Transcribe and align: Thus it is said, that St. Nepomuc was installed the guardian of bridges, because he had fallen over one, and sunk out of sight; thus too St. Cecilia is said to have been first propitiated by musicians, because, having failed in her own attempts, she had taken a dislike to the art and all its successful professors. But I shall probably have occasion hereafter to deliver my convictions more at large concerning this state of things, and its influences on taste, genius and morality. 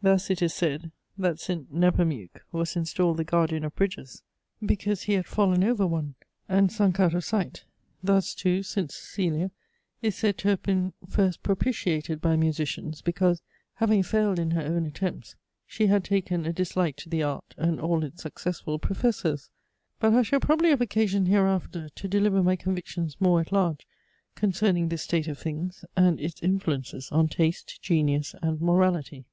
Thus 0.00 0.30
it 0.30 0.40
is 0.40 0.54
said, 0.54 0.90
that 1.18 1.38
St. 1.38 1.70
Nepomuc 1.70 2.40
was 2.50 2.76
installed 2.76 3.18
the 3.18 3.24
guardian 3.24 3.62
of 3.62 3.76
bridges, 3.76 4.22
because 4.64 5.02
he 5.02 5.12
had 5.12 5.26
fallen 5.26 5.62
over 5.62 5.86
one, 5.86 6.14
and 6.48 6.72
sunk 6.72 6.98
out 6.98 7.12
of 7.12 7.26
sight; 7.26 7.66
thus 8.02 8.34
too 8.34 8.62
St. 8.62 8.90
Cecilia 8.90 9.50
is 10.00 10.14
said 10.14 10.38
to 10.38 10.48
have 10.48 10.62
been 10.62 10.94
first 11.06 11.42
propitiated 11.42 12.22
by 12.22 12.36
musicians, 12.36 13.02
because, 13.02 13.42
having 13.74 14.02
failed 14.02 14.38
in 14.38 14.52
her 14.52 14.62
own 14.62 14.86
attempts, 14.86 15.36
she 15.66 15.88
had 15.88 16.04
taken 16.04 16.46
a 16.46 16.54
dislike 16.54 16.96
to 16.96 17.10
the 17.10 17.22
art 17.22 17.54
and 17.58 17.78
all 17.78 18.02
its 18.02 18.22
successful 18.22 18.78
professors. 18.78 19.50
But 20.00 20.14
I 20.14 20.22
shall 20.22 20.40
probably 20.40 20.70
have 20.70 20.80
occasion 20.80 21.26
hereafter 21.26 21.90
to 21.90 22.08
deliver 22.08 22.42
my 22.42 22.56
convictions 22.56 23.18
more 23.20 23.42
at 23.42 23.52
large 23.52 23.86
concerning 24.36 24.88
this 24.88 25.02
state 25.02 25.28
of 25.28 25.38
things, 25.38 25.84
and 25.94 26.18
its 26.18 26.42
influences 26.42 27.12
on 27.12 27.28
taste, 27.28 27.82
genius 27.82 28.34
and 28.40 28.58
morality. 28.62 29.26